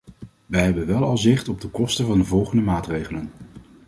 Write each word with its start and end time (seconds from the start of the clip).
Wij 0.45 0.63
hebben 0.63 0.87
wel 0.87 1.03
al 1.03 1.17
zicht 1.17 1.49
op 1.49 1.61
de 1.61 1.67
kosten 1.69 2.05
van 2.05 2.17
de 2.17 2.23
volgende 2.25 2.63
maatregelen. 2.63 3.31